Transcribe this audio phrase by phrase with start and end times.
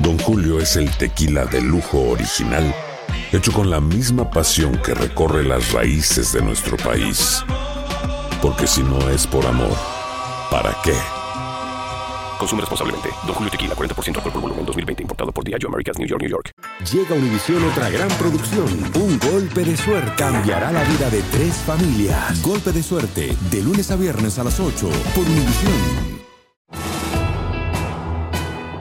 [0.00, 2.74] Don Julio es el tequila de lujo original,
[3.32, 7.44] hecho con la misma pasión que recorre las raíces de nuestro país.
[8.40, 9.76] Porque si no es por amor,
[10.50, 10.94] ¿para qué?
[12.38, 13.08] Consume responsablemente.
[13.26, 15.02] Don Julio Tequila, 40% alcohol por volumen, 2020.
[15.02, 16.52] Importado por Diageo Americas, New York, New York.
[16.92, 18.68] Llega a Univisión otra gran producción.
[18.94, 20.12] Un golpe de suerte.
[20.16, 22.40] Cambiará la vida de tres familias.
[22.42, 23.36] Golpe de suerte.
[23.50, 24.88] De lunes a viernes a las 8.
[25.14, 26.17] Por Univisión.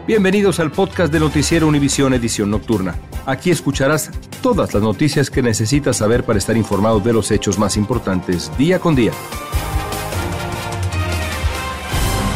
[0.07, 2.95] Bienvenidos al podcast de Noticiero Univisión Edición Nocturna.
[3.25, 4.09] Aquí escucharás
[4.41, 8.79] todas las noticias que necesitas saber para estar informado de los hechos más importantes día
[8.79, 9.11] con día.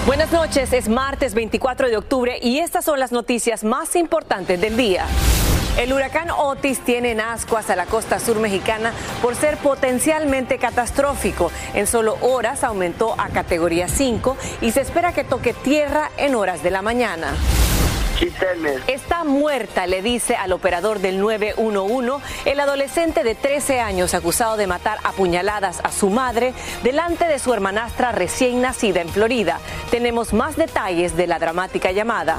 [0.05, 4.75] Buenas noches, es martes 24 de octubre y estas son las noticias más importantes del
[4.75, 5.05] día.
[5.77, 11.49] El huracán Otis tiene en ascuas a la costa sur mexicana por ser potencialmente catastrófico.
[11.73, 16.61] En solo horas aumentó a categoría 5 y se espera que toque tierra en horas
[16.61, 17.33] de la mañana.
[18.87, 24.67] Está muerta, le dice al operador del 911 el adolescente de 13 años acusado de
[24.67, 29.59] matar a puñaladas a su madre delante de su hermanastra recién nacida en Florida.
[29.89, 32.37] Tenemos más detalles de la dramática llamada.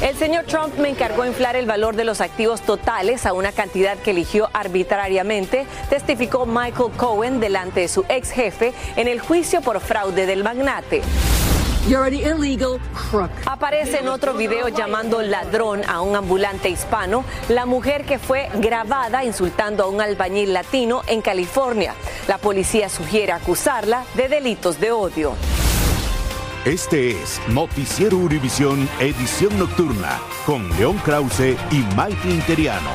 [0.00, 3.98] El señor Trump me encargó inflar el valor de los activos totales a una cantidad
[3.98, 9.80] que eligió arbitrariamente, testificó Michael Cohen delante de su ex jefe en el juicio por
[9.80, 11.02] fraude del magnate.
[13.46, 19.24] Aparece en otro video llamando ladrón a un ambulante hispano, la mujer que fue grabada
[19.24, 21.94] insultando a un albañil latino en California.
[22.26, 25.34] La policía sugiere acusarla de delitos de odio.
[26.64, 32.90] Este es Noticiero Univisión Edición Nocturna con León Krause y Mike Interiano.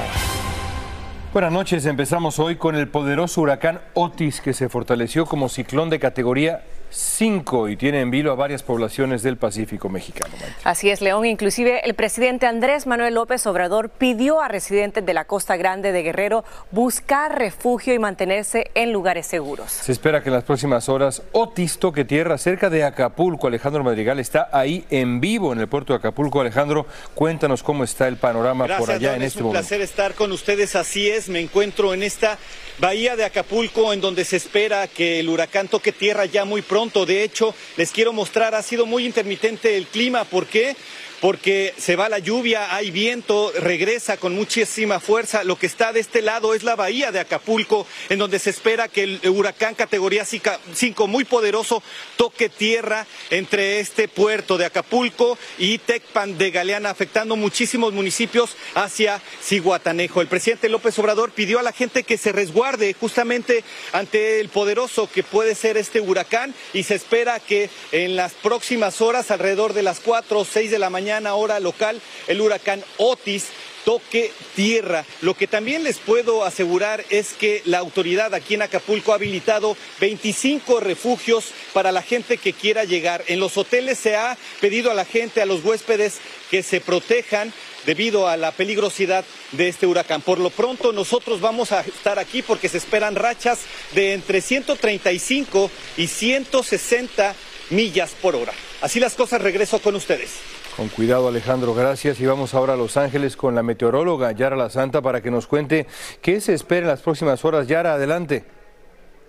[1.32, 5.98] Buenas noches, empezamos hoy con el poderoso huracán Otis que se fortaleció como ciclón de
[5.98, 10.34] categoría 5 y tiene en vilo a varias poblaciones del Pacífico mexicano.
[10.64, 11.26] Así es, León.
[11.26, 16.04] Inclusive el presidente Andrés Manuel López Obrador pidió a residentes de la Costa Grande de
[16.04, 19.72] Guerrero buscar refugio y mantenerse en lugares seguros.
[19.72, 23.48] Se espera que en las próximas horas Otis toque tierra cerca de Acapulco.
[23.48, 26.42] Alejandro Madrigal está ahí en vivo en el puerto de Acapulco.
[26.42, 26.86] Alejandro,
[27.16, 29.60] cuéntanos cómo está el panorama por allá en este momento.
[29.60, 30.76] Es un placer estar con ustedes.
[30.76, 32.38] Así es, me encuentro en esta
[32.80, 36.81] bahía de Acapulco en donde se espera que el huracán toque tierra ya muy pronto
[36.90, 40.24] de hecho, les quiero mostrar, ha sido muy intermitente el clima.
[40.24, 40.76] ¿Por qué?
[41.22, 45.44] Porque se va la lluvia, hay viento, regresa con muchísima fuerza.
[45.44, 48.88] Lo que está de este lado es la bahía de Acapulco, en donde se espera
[48.88, 51.84] que el huracán categoría 5 muy poderoso
[52.18, 59.22] toque tierra entre este puerto de Acapulco y Tecpan de Galeana, afectando muchísimos municipios hacia
[59.44, 60.22] Ciguatanejo.
[60.22, 65.08] El presidente López Obrador pidió a la gente que se resguarde justamente ante el poderoso
[65.08, 69.84] que puede ser este huracán y se espera que en las próximas horas, alrededor de
[69.84, 73.48] las 4 o 6 de la mañana, hora local, el huracán Otis
[73.84, 75.06] toque tierra.
[75.22, 79.76] Lo que también les puedo asegurar es que la autoridad aquí en Acapulco ha habilitado
[80.00, 83.24] 25 refugios para la gente que quiera llegar.
[83.28, 86.20] En los hoteles se ha pedido a la gente, a los huéspedes,
[86.50, 87.54] que se protejan
[87.86, 90.22] debido a la peligrosidad de este huracán.
[90.22, 93.60] Por lo pronto nosotros vamos a estar aquí porque se esperan rachas
[93.96, 97.36] de entre 135 y 160
[97.72, 98.54] millas por hora.
[98.82, 100.61] Así las cosas, regreso con ustedes.
[100.76, 102.20] Con cuidado Alejandro, gracias.
[102.20, 105.46] Y vamos ahora a Los Ángeles con la meteoróloga Yara La Santa para que nos
[105.46, 105.86] cuente
[106.22, 107.68] qué se espera en las próximas horas.
[107.68, 108.61] Yara, adelante.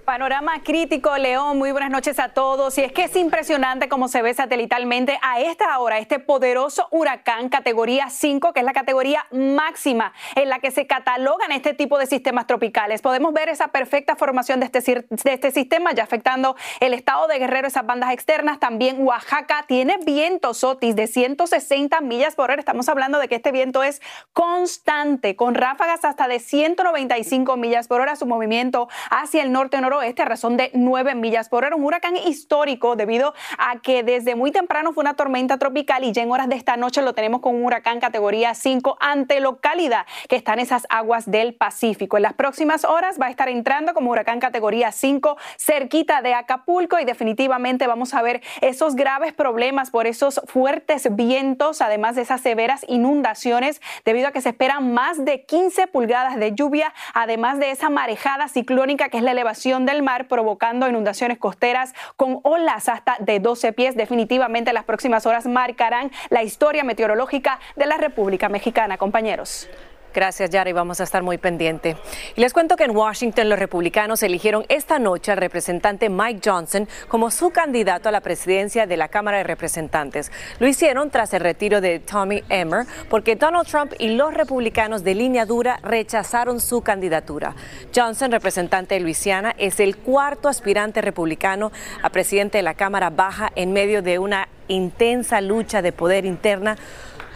[0.05, 1.59] Panorama crítico, León.
[1.59, 2.77] Muy buenas noches a todos.
[2.77, 7.49] Y es que es impresionante cómo se ve satelitalmente a esta hora este poderoso huracán
[7.49, 12.07] categoría 5, que es la categoría máxima en la que se catalogan este tipo de
[12.07, 13.01] sistemas tropicales.
[13.01, 17.39] Podemos ver esa perfecta formación de este, de este sistema ya afectando el estado de
[17.39, 18.59] Guerrero, esas bandas externas.
[18.59, 22.61] También Oaxaca tiene vientos Otis de 160 millas por hora.
[22.61, 24.03] Estamos hablando de que este viento es
[24.33, 28.17] constante, con ráfagas hasta de 195 millas por hora.
[28.17, 31.77] Su movimiento hacia el norte norte noroeste a razón de 9 millas por hora.
[31.77, 36.23] Un huracán histórico debido a que desde muy temprano fue una tormenta tropical y ya
[36.23, 40.37] en horas de esta noche lo tenemos con un huracán categoría 5 ante localidad que
[40.37, 42.17] está en esas aguas del Pacífico.
[42.17, 46.99] En las próximas horas va a estar entrando como huracán categoría 5 cerquita de Acapulco
[46.99, 52.41] y definitivamente vamos a ver esos graves problemas por esos fuertes vientos, además de esas
[52.41, 57.73] severas inundaciones, debido a que se esperan más de 15 pulgadas de lluvia, además de
[57.73, 63.17] esa marejada ciclónica que es la elevación del mar, provocando inundaciones costeras con olas hasta
[63.21, 63.97] de 12 pies.
[63.97, 69.69] Definitivamente las próximas horas marcarán la historia meteorológica de la República Mexicana, compañeros.
[70.15, 71.97] Gracias, Yara, vamos a estar muy pendiente.
[72.37, 76.89] Y les cuento que en Washington los republicanos eligieron esta noche al representante Mike Johnson
[77.09, 80.31] como su candidato a la presidencia de la Cámara de Representantes.
[80.59, 85.15] Lo hicieron tras el retiro de Tommy Emmer porque Donald Trump y los republicanos de
[85.15, 87.55] línea dura rechazaron su candidatura.
[87.95, 91.73] Johnson, representante de Luisiana, es el cuarto aspirante republicano
[92.03, 96.77] a presidente de la Cámara Baja en medio de una intensa lucha de poder interna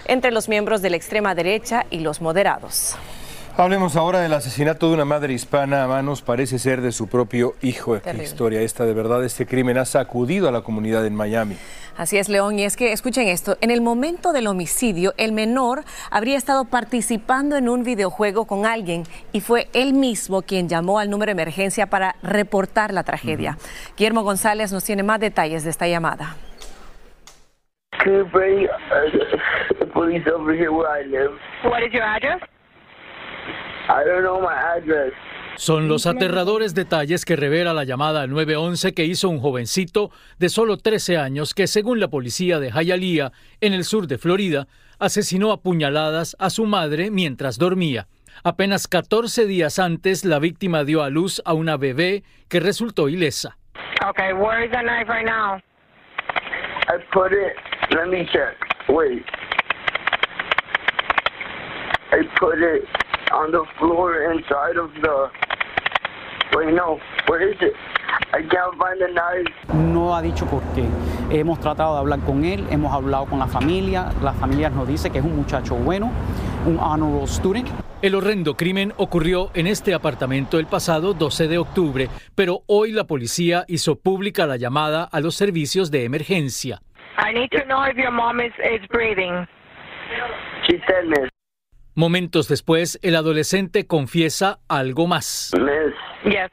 [0.08, 2.96] entre los miembros de la extrema derecha y los moderados.
[3.58, 7.54] Hablemos ahora del asesinato de una madre hispana a manos, parece ser de su propio
[7.62, 7.98] hijo.
[8.02, 11.56] Qué historia esta, de verdad, este crimen ha sacudido a la comunidad en Miami.
[11.96, 15.84] Así es, León, y es que escuchen esto, en el momento del homicidio, el menor
[16.10, 21.08] habría estado participando en un videojuego con alguien y fue él mismo quien llamó al
[21.08, 23.56] número de emergencia para reportar la tragedia.
[23.96, 26.36] Guillermo González nos tiene más detalles de esta llamada.
[29.92, 31.32] Police over here where I live.
[31.64, 32.40] What is your address?
[33.88, 35.12] I don't know my address.
[35.56, 40.76] Son los aterradores detalles que revela la llamada 911 que hizo un jovencito de solo
[40.76, 43.32] 13 años que, según la policía de Hialeah,
[43.62, 44.66] en el sur de Florida,
[44.98, 48.06] asesinó a puñaladas a su madre mientras dormía.
[48.44, 53.56] Apenas 14 días antes, la víctima dio a luz a una bebé que resultó ilesa.
[54.06, 55.58] Okay, where is the knife right now?
[56.88, 57.56] I put it.
[57.90, 58.56] Let me check.
[58.88, 59.24] Wait.
[62.12, 62.84] I put it
[63.32, 65.30] on the floor inside of the.
[66.56, 66.98] Wait, no.
[67.28, 67.74] Where is it?
[68.32, 69.74] I can't find the knife.
[69.74, 70.84] No ha dicho por qué.
[71.30, 74.12] Hemos tratado de hablar con él, hemos hablado con la familia.
[74.22, 76.10] La familia nos dice que es un muchacho bueno,
[76.66, 77.68] un honorable student.
[78.02, 83.04] El horrendo crimen ocurrió en este apartamento el pasado 12 de octubre, pero hoy la
[83.04, 86.82] policía hizo pública la llamada a los servicios de emergencia.
[87.18, 89.46] I need to know if your mom is, is breathing.
[90.66, 91.30] She said, miss.
[91.94, 95.52] Momentos después, el adolescente confiesa algo más.
[95.58, 96.50] Miss, Yes.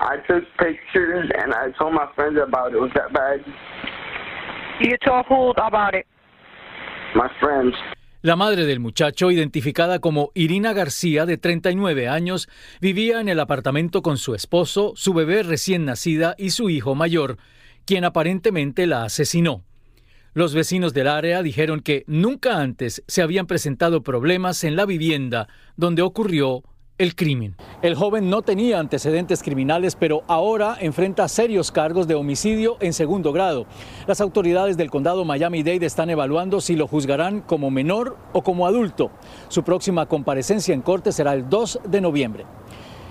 [0.00, 2.80] I took pictures and I told my friends about it.
[2.80, 3.44] Was that bad?
[4.80, 6.06] You told who about it?
[7.14, 7.74] My friends.
[8.22, 12.48] La madre del muchacho, identificada como Irina García, de 39 años,
[12.80, 17.38] vivía en el apartamento con su esposo, su bebé recién nacida y su hijo mayor,
[17.86, 19.62] quien aparentemente la asesinó.
[20.34, 25.48] Los vecinos del área dijeron que nunca antes se habían presentado problemas en la vivienda
[25.76, 26.62] donde ocurrió
[26.98, 27.56] el crimen.
[27.82, 33.32] El joven no tenía antecedentes criminales, pero ahora enfrenta serios cargos de homicidio en segundo
[33.32, 33.66] grado.
[34.06, 39.10] Las autoridades del condado Miami-Dade están evaluando si lo juzgarán como menor o como adulto.
[39.48, 42.44] Su próxima comparecencia en corte será el 2 de noviembre.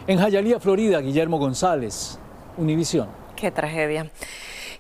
[0.08, 2.20] En Hialeah, Florida, Guillermo González,
[2.58, 3.08] Univisión.
[3.36, 4.12] Qué tragedia.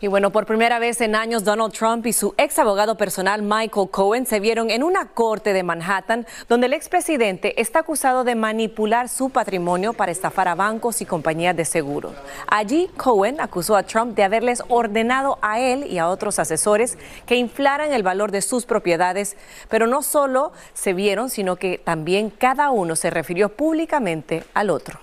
[0.01, 3.89] Y bueno, por primera vez en años, Donald Trump y su ex abogado personal Michael
[3.89, 9.09] Cohen se vieron en una corte de Manhattan donde el expresidente está acusado de manipular
[9.09, 12.13] su patrimonio para estafar a bancos y compañías de seguros.
[12.47, 17.36] Allí, Cohen acusó a Trump de haberles ordenado a él y a otros asesores que
[17.36, 19.38] inflaran el valor de sus propiedades,
[19.69, 25.00] pero no solo se vieron, sino que también cada uno se refirió públicamente al otro.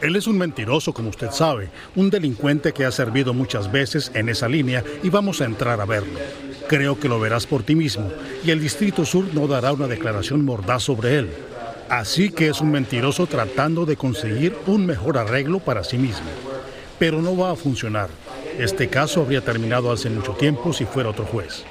[0.00, 4.28] Él es un mentiroso, como usted sabe, un delincuente que ha servido muchas veces en
[4.28, 6.18] esa línea y vamos a entrar a verlo.
[6.68, 8.10] Creo que lo verás por ti mismo
[8.44, 11.30] y el Distrito Sur no dará una declaración mordaz sobre él.
[11.88, 16.26] Así que es un mentiroso tratando de conseguir un mejor arreglo para sí mismo.
[16.98, 18.08] Pero no va a funcionar.
[18.58, 21.64] Este caso habría terminado hace mucho tiempo si fuera otro juez.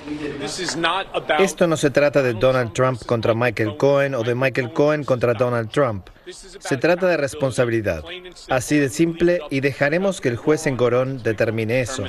[1.40, 5.34] Esto no se trata de Donald Trump contra Michael Cohen o de Michael Cohen contra
[5.34, 6.10] Donald Trump.
[6.60, 8.04] Se trata de responsabilidad.
[8.50, 12.04] Así de simple y dejaremos que el juez en Gorón determine eso.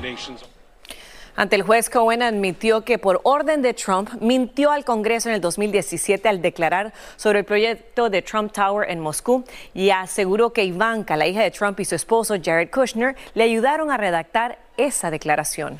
[1.39, 5.43] Ante el juez Cohen admitió que por orden de Trump mintió al Congreso en el
[5.43, 11.15] 2017 al declarar sobre el proyecto de Trump Tower en Moscú y aseguró que Ivanka,
[11.15, 15.79] la hija de Trump y su esposo Jared Kushner, le ayudaron a redactar esa declaración.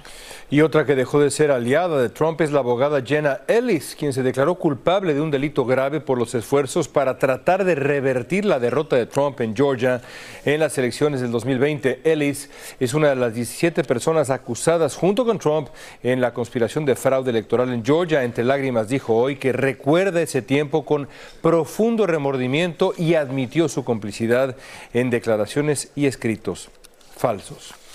[0.51, 4.13] Y otra que dejó de ser aliada de Trump es la abogada Jenna Ellis, quien
[4.13, 8.59] se declaró culpable de un delito grave por los esfuerzos para tratar de revertir la
[8.59, 10.01] derrota de Trump en Georgia
[10.45, 12.01] en las elecciones del 2020.
[12.05, 12.49] Ellis
[12.79, 15.69] es una de las 17 personas acusadas junto con Trump
[16.03, 18.25] en la conspiración de fraude electoral en Georgia.
[18.25, 21.09] Entre lágrimas dijo hoy que recuerda ese tiempo con
[21.43, 24.57] profundo remordimiento y admitió su complicidad
[24.93, 26.71] en declaraciones y escritos
[27.17, 27.86] falsos.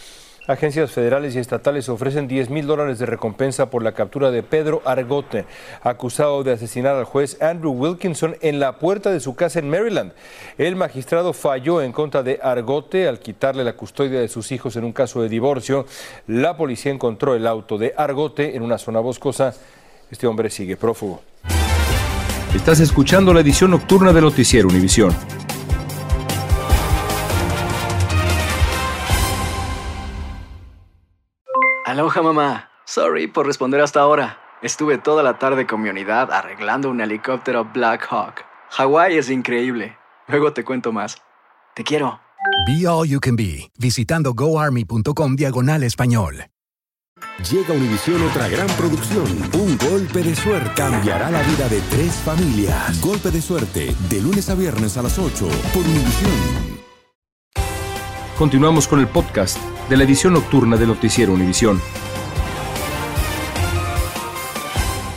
[0.51, 4.81] Agencias federales y estatales ofrecen 10 mil dólares de recompensa por la captura de Pedro
[4.83, 5.45] Argote,
[5.81, 10.11] acusado de asesinar al juez Andrew Wilkinson en la puerta de su casa en Maryland.
[10.57, 14.83] El magistrado falló en contra de Argote al quitarle la custodia de sus hijos en
[14.83, 15.85] un caso de divorcio.
[16.27, 19.53] La policía encontró el auto de Argote en una zona boscosa.
[20.11, 21.21] Este hombre sigue prófugo.
[22.53, 25.15] Estás escuchando la edición nocturna de Noticiero Univisión.
[31.91, 32.69] Aloha mamá.
[32.85, 34.37] Sorry por responder hasta ahora.
[34.61, 38.45] Estuve toda la tarde con mi unidad arreglando un helicóptero Black Hawk.
[38.69, 39.97] Hawái es increíble.
[40.29, 41.17] Luego te cuento más.
[41.75, 42.21] Te quiero.
[42.65, 46.45] Be All You Can Be, visitando goarmy.com diagonal español.
[47.51, 49.25] Llega a Univisión otra gran producción.
[49.53, 53.01] Un golpe de suerte cambiará la vida de tres familias.
[53.01, 56.79] Golpe de suerte, de lunes a viernes a las 8 por Univisión.
[58.37, 59.57] Continuamos con el podcast
[59.89, 61.81] de la edición nocturna de Noticiero Univisión.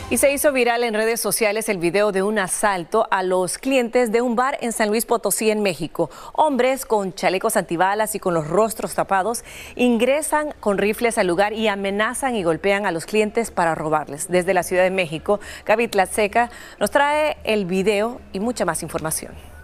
[0.07, 4.11] Y se hizo viral en redes sociales el video de un asalto a los clientes
[4.11, 6.11] de un bar en San Luis Potosí, en México.
[6.33, 9.43] Hombres con chalecos antibalas y con los rostros tapados
[9.75, 14.27] ingresan con rifles al lugar y amenazan y golpean a los clientes para robarles.
[14.29, 19.54] Desde la Ciudad de México, Gaby Tlatseca nos trae el video y mucha más información.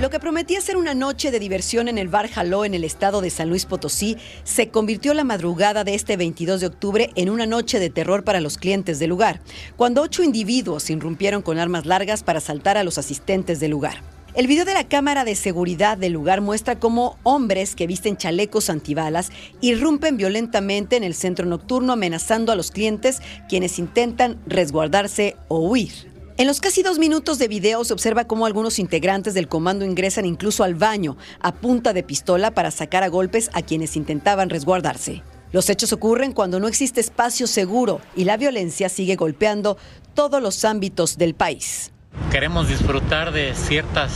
[0.00, 3.22] Lo que prometía ser una noche de diversión en el bar Jaló en el estado
[3.22, 7.46] de San Luis Potosí se convirtió la madrugada de este 22 de octubre en una
[7.46, 9.40] noche de terror para los clientes del lugar,
[9.76, 14.02] cuando ocho individuos irrumpieron con armas largas para asaltar a los asistentes del lugar.
[14.34, 18.68] El video de la cámara de seguridad del lugar muestra cómo hombres que visten chalecos
[18.68, 19.30] antibalas
[19.62, 26.15] irrumpen violentamente en el centro nocturno amenazando a los clientes quienes intentan resguardarse o huir.
[26.38, 30.26] En los casi dos minutos de video se observa cómo algunos integrantes del comando ingresan
[30.26, 35.22] incluso al baño a punta de pistola para sacar a golpes a quienes intentaban resguardarse.
[35.52, 39.78] Los hechos ocurren cuando no existe espacio seguro y la violencia sigue golpeando
[40.12, 41.90] todos los ámbitos del país.
[42.30, 44.12] Queremos disfrutar de ciertas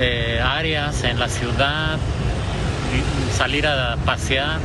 [0.00, 2.00] eh, áreas en la ciudad,
[3.36, 4.58] salir a pasear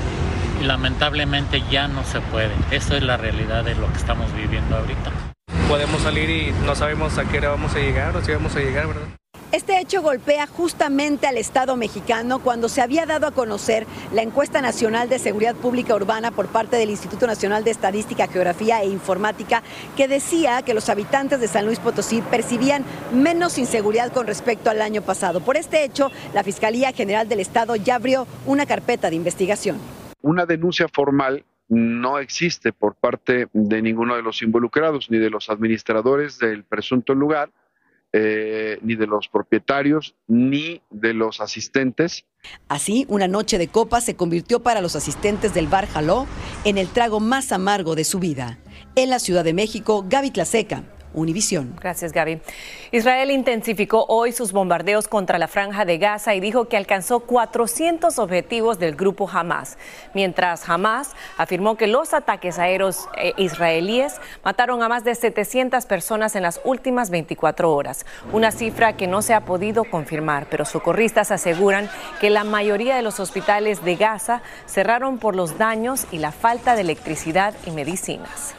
[0.59, 2.55] y lamentablemente ya no se puede.
[2.71, 5.30] Eso es la realidad de lo que estamos viviendo ahorita
[5.67, 8.59] podemos salir y no sabemos a qué hora vamos a llegar o si vamos a
[8.59, 9.07] llegar, ¿verdad?
[9.51, 14.61] Este hecho golpea justamente al Estado mexicano cuando se había dado a conocer la encuesta
[14.61, 19.61] nacional de seguridad pública urbana por parte del Instituto Nacional de Estadística, Geografía e Informática
[19.97, 24.81] que decía que los habitantes de San Luis Potosí percibían menos inseguridad con respecto al
[24.81, 25.41] año pasado.
[25.41, 29.79] Por este hecho, la Fiscalía General del Estado ya abrió una carpeta de investigación.
[30.21, 35.49] Una denuncia formal no existe por parte de ninguno de los involucrados, ni de los
[35.49, 37.49] administradores del presunto lugar,
[38.11, 42.25] eh, ni de los propietarios, ni de los asistentes.
[42.67, 46.27] Así, una noche de copa se convirtió para los asistentes del bar Jaló
[46.65, 48.59] en el trago más amargo de su vida.
[48.95, 50.83] En la Ciudad de México, Gaby Tlaseca,
[51.13, 51.75] Univisión.
[51.81, 52.41] Gracias, Gaby.
[52.91, 58.17] Israel intensificó hoy sus bombardeos contra la franja de Gaza y dijo que alcanzó 400
[58.19, 59.77] objetivos del grupo Hamas,
[60.13, 66.35] mientras Hamas afirmó que los ataques aéreos eh, israelíes mataron a más de 700 personas
[66.35, 71.31] en las últimas 24 horas, una cifra que no se ha podido confirmar, pero socorristas
[71.31, 71.89] aseguran
[72.19, 76.75] que la mayoría de los hospitales de Gaza cerraron por los daños y la falta
[76.75, 78.55] de electricidad y medicinas.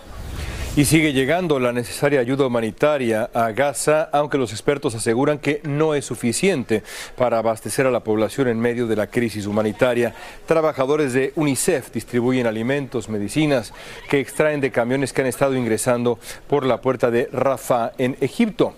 [0.75, 5.95] Y sigue llegando la necesaria ayuda humanitaria a Gaza, aunque los expertos aseguran que no
[5.95, 6.83] es suficiente
[7.15, 10.15] para abastecer a la población en medio de la crisis humanitaria.
[10.47, 13.75] Trabajadores de UNICEF distribuyen alimentos, medicinas
[14.09, 18.75] que extraen de camiones que han estado ingresando por la puerta de Rafah en Egipto.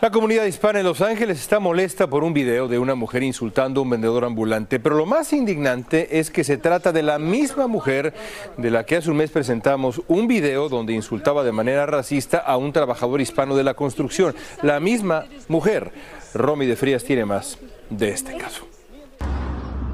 [0.00, 3.80] La comunidad hispana en Los Ángeles está molesta por un video de una mujer insultando
[3.80, 7.66] a un vendedor ambulante, pero lo más indignante es que se trata de la misma
[7.66, 8.14] mujer
[8.56, 12.56] de la que hace un mes presentamos un video donde insultaba de manera racista a
[12.56, 14.34] un trabajador hispano de la construcción.
[14.62, 15.92] La misma mujer.
[16.32, 17.58] Romy de Frías tiene más
[17.90, 18.66] de este caso.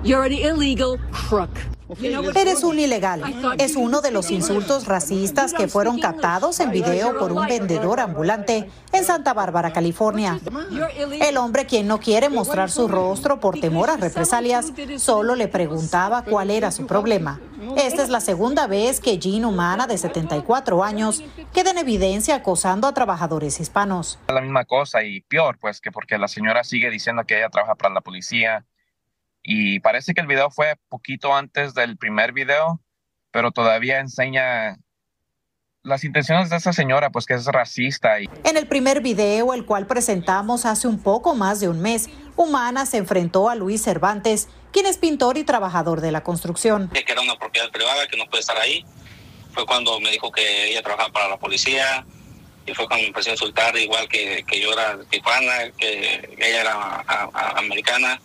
[0.04, 1.50] You're an illegal crook.
[2.35, 3.23] Eres un ilegal.
[3.59, 8.69] Es uno de los insultos racistas que fueron captados en video por un vendedor ambulante
[8.93, 10.40] en Santa Bárbara, California.
[11.21, 16.23] El hombre, quien no quiere mostrar su rostro por temor a represalias, solo le preguntaba
[16.23, 17.40] cuál era su problema.
[17.76, 22.88] Esta es la segunda vez que Jean Humana, de 74 años, queda en evidencia acosando
[22.88, 24.19] a trabajadores hispanos.
[24.28, 27.75] La misma cosa y peor, pues que porque la señora sigue diciendo que ella trabaja
[27.75, 28.64] para la policía
[29.48, 32.80] y parece que el video fue poquito antes del primer video,
[33.30, 34.76] pero todavía enseña
[35.84, 38.20] las intenciones de esa señora, pues que es racista.
[38.20, 38.28] Y...
[38.42, 42.86] En el primer video, el cual presentamos hace un poco más de un mes, Humana
[42.86, 46.88] se enfrentó a Luis Cervantes, quien es pintor y trabajador de la construcción.
[46.88, 48.84] Que era una propiedad privada, que no puede estar ahí.
[49.52, 52.04] Fue cuando me dijo que ella trabajaba para la policía,
[52.66, 56.34] y fue cuando me empezó a insultar, igual que, que yo era de Tijuana, que
[56.36, 57.04] ella era
[57.56, 58.20] americana.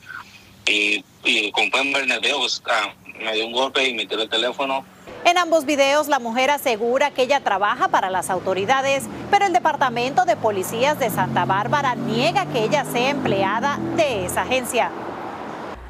[0.72, 4.86] Y, y pues, ah, me dio un golpe y me tiró el teléfono.
[5.24, 10.26] En ambos videos, la mujer asegura que ella trabaja para las autoridades, pero el Departamento
[10.26, 14.92] de Policías de Santa Bárbara niega que ella sea empleada de esa agencia.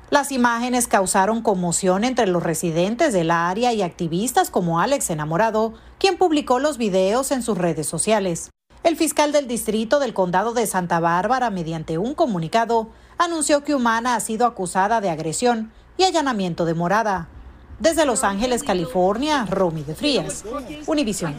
[0.10, 6.18] Las imágenes causaron conmoción entre los residentes del área y activistas como Alex Enamorado, quien
[6.18, 8.50] publicó los videos en sus redes sociales.
[8.84, 12.90] El fiscal del distrito del condado de Santa Bárbara, mediante un comunicado,
[13.24, 17.28] anunció que Humana ha sido acusada de agresión y allanamiento de morada.
[17.82, 20.46] Desde Los Ángeles, California, Romy de Frías,
[20.86, 21.36] Univisión.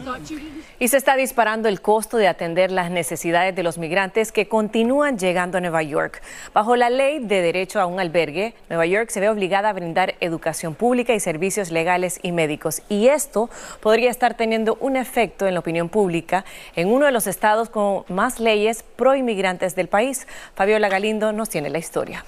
[0.77, 5.17] Y se está disparando el costo de atender las necesidades de los migrantes que continúan
[5.17, 6.21] llegando a Nueva York.
[6.53, 10.15] Bajo la ley de derecho a un albergue, Nueva York se ve obligada a brindar
[10.19, 12.81] educación pública y servicios legales y médicos.
[12.89, 16.43] Y esto podría estar teniendo un efecto en la opinión pública
[16.75, 20.27] en uno de los estados con más leyes pro inmigrantes del país.
[20.55, 22.25] Fabiola Galindo nos tiene la historia.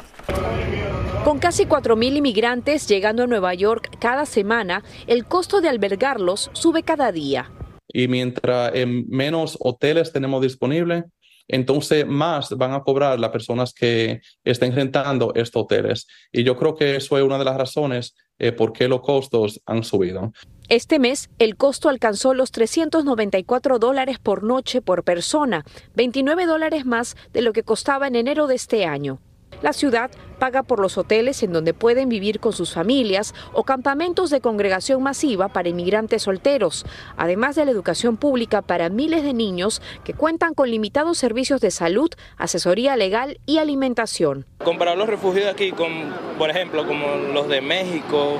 [1.26, 6.84] Con casi 4.000 inmigrantes llegando a Nueva York cada semana, el costo de albergarlos sube
[6.84, 7.52] cada día.
[7.88, 8.72] Y mientras
[9.08, 11.06] menos hoteles tenemos disponibles,
[11.48, 16.06] entonces más van a cobrar las personas que estén rentando estos hoteles.
[16.32, 19.60] Y yo creo que eso es una de las razones eh, por qué los costos
[19.66, 20.34] han subido.
[20.70, 27.18] Este mes, el costo alcanzó los 394 dólares por noche por persona, 29 dólares más
[27.34, 29.20] de lo que costaba en enero de este año.
[29.62, 34.30] La ciudad paga por los hoteles en donde pueden vivir con sus familias o campamentos
[34.30, 36.86] de congregación masiva para inmigrantes solteros,
[37.18, 41.72] además de la educación pública para miles de niños que cuentan con limitados servicios de
[41.72, 44.46] salud, asesoría legal y alimentación.
[44.64, 45.90] Comparar los refugios aquí con,
[46.38, 48.38] por ejemplo, como los de México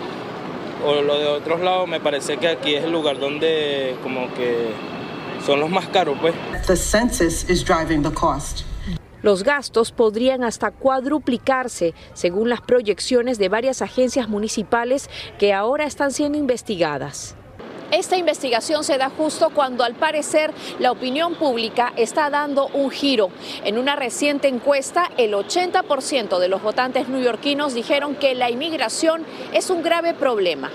[0.86, 4.70] o los de otros lados, me parece que aquí es el lugar donde como que
[5.46, 6.34] son los más caros, pues.
[6.68, 8.64] The census is driving the cost.
[9.26, 15.10] Los gastos podrían hasta cuadruplicarse, según las proyecciones de varias agencias municipales
[15.40, 17.36] que ahora están siendo investigadas.
[17.90, 23.32] Esta investigación se da justo cuando al parecer la opinión pública está dando un giro.
[23.64, 29.72] En una reciente encuesta, el 80% de los votantes neoyorquinos dijeron que la inmigración es
[29.72, 30.70] un grave problema.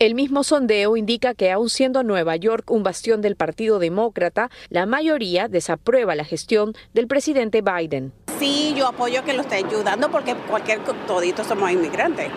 [0.00, 4.86] El mismo sondeo indica que aun siendo Nueva York un bastión del Partido Demócrata, la
[4.86, 8.10] mayoría desaprueba la gestión del presidente Biden.
[8.38, 12.28] Sí, yo apoyo que lo esté ayudando porque cualquier todito somos inmigrantes.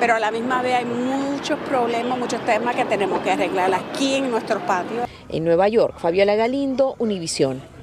[0.00, 4.16] Pero a la misma vez hay muchos problemas, muchos temas que tenemos que arreglar aquí
[4.16, 5.08] en nuestros patios.
[5.28, 7.75] En Nueva York, Fabiola Galindo, Univisión.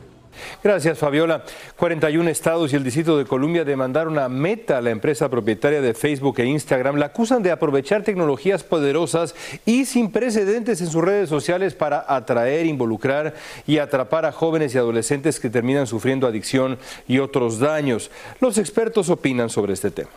[0.62, 1.44] Gracias, Fabiola.
[1.78, 6.40] 41 estados y el Distrito de Columbia demandaron a Meta, la empresa propietaria de Facebook
[6.40, 6.98] e Instagram.
[6.98, 9.36] La acusan de aprovechar tecnologías poderosas
[9.66, 13.34] y sin precedentes en sus redes sociales para atraer, involucrar
[13.66, 18.12] y atrapar a jóvenes y adolescentes que terminan sufriendo adicción y otros daños.
[18.40, 20.12] Los expertos opinan sobre este tema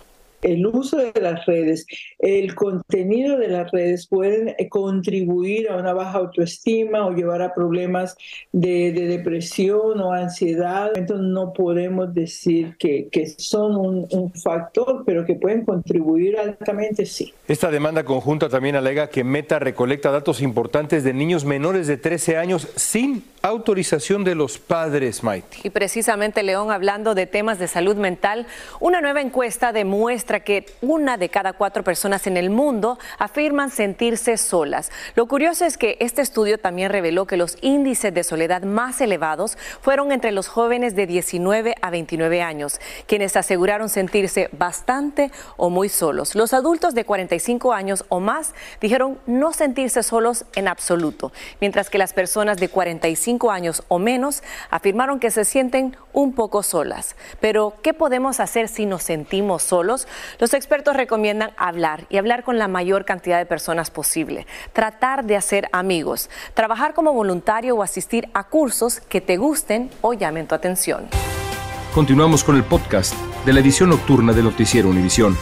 [0.46, 1.86] el uso de las redes,
[2.18, 7.52] el contenido de las redes pueden eh, contribuir a una baja autoestima o llevar a
[7.52, 8.16] problemas
[8.52, 10.92] de, depresión o ansiedad.
[10.94, 17.32] Entonces no podemos decir que, son un, un, factor, pero que pueden contribuir altamente, sí.
[17.48, 22.36] Esta demanda conjunta también alega que Meta recolecta datos importantes de niños menores de 13
[22.36, 25.58] años sin autorización de los padres, Maite.
[25.62, 28.46] Y precisamente, León, hablando de temas de salud mental,
[28.80, 34.36] una nueva encuesta demuestra que una de cada cuatro personas en el mundo afirman sentirse
[34.36, 34.90] solas.
[35.14, 39.58] Lo curioso es que este estudio también reveló que los índices de soledad más elevados
[39.80, 45.88] fueron entre los jóvenes de 19 a 29 años, quienes aseguraron sentirse bastante o muy
[45.88, 46.34] solos.
[46.34, 51.98] Los adultos de 45 años o más dijeron no sentirse solos en absoluto, mientras que
[51.98, 57.16] las personas de 45 años o menos afirmaron que se sienten un poco solas.
[57.40, 60.08] Pero, ¿qué podemos hacer si nos sentimos solos?
[60.38, 65.36] Los expertos recomiendan hablar y hablar con la mayor cantidad de personas posible, tratar de
[65.36, 70.54] hacer amigos, trabajar como voluntario o asistir a cursos que te gusten o llamen tu
[70.54, 71.08] atención.
[71.94, 73.14] Continuamos con el podcast
[73.46, 75.36] de la edición nocturna de Noticiero Univisión.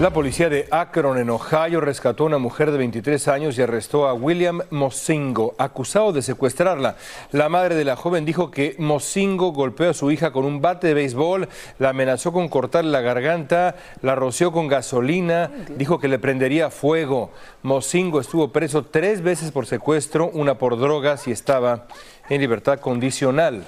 [0.00, 4.08] La policía de Akron, en Ohio, rescató a una mujer de 23 años y arrestó
[4.08, 6.96] a William Mosingo, acusado de secuestrarla.
[7.30, 10.88] La madre de la joven dijo que Mosingo golpeó a su hija con un bate
[10.88, 16.18] de béisbol, la amenazó con cortarle la garganta, la roció con gasolina, dijo que le
[16.18, 17.30] prendería fuego.
[17.62, 21.86] Mosingo estuvo preso tres veces por secuestro, una por drogas y estaba
[22.28, 23.64] en libertad condicional.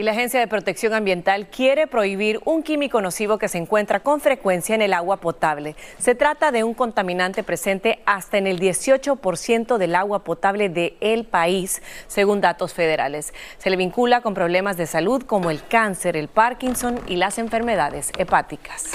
[0.00, 4.22] Y la Agencia de Protección Ambiental quiere prohibir un químico nocivo que se encuentra con
[4.22, 5.76] frecuencia en el agua potable.
[5.98, 11.26] Se trata de un contaminante presente hasta en el 18% del agua potable del el
[11.26, 13.34] país, según datos federales.
[13.58, 18.10] Se le vincula con problemas de salud como el cáncer, el Parkinson y las enfermedades
[18.16, 18.92] hepáticas.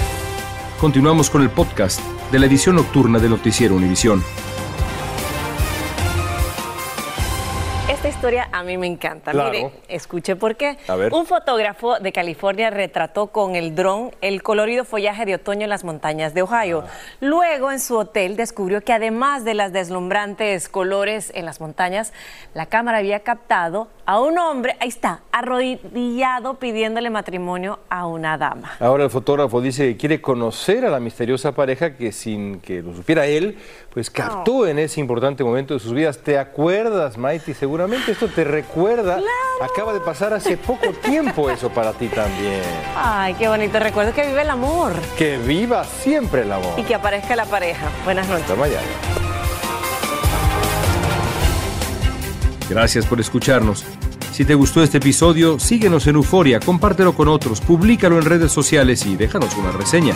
[0.81, 1.99] Continuamos con el podcast
[2.31, 4.23] de la edición nocturna de Noticiero Univisión.
[8.25, 9.33] Historia a mí me encanta.
[9.33, 10.79] Mire, escuche por qué.
[11.11, 15.83] Un fotógrafo de California retrató con el dron el colorido follaje de otoño en las
[15.83, 16.85] montañas de Ohio.
[17.21, 22.13] Luego, en su hotel, descubrió que además de las deslumbrantes colores en las montañas,
[22.55, 28.73] la cámara había captado a un hombre, ahí está, arrodillado pidiéndole matrimonio a una dama.
[28.79, 32.95] Ahora el fotógrafo dice que quiere conocer a la misteriosa pareja que sin que lo
[32.95, 33.57] supiera él,
[33.91, 36.19] pues captó en ese importante momento de sus vidas.
[36.19, 37.53] ¿Te acuerdas, Mighty?
[37.53, 39.19] Seguramente esto te recuerda.
[39.61, 42.61] Acaba de pasar hace poco tiempo eso para ti también.
[42.95, 44.93] Ay, qué bonito recuerdo que vive el amor.
[45.17, 46.79] Que viva siempre el amor.
[46.79, 47.89] Y que aparezca la pareja.
[48.05, 48.43] Buenas noches.
[48.43, 48.81] Hasta mañana.
[52.69, 53.83] Gracias por escucharnos.
[54.31, 59.05] Si te gustó este episodio, síguenos en Euforia, compártelo con otros, públicalo en redes sociales
[59.05, 60.15] y déjanos una reseña.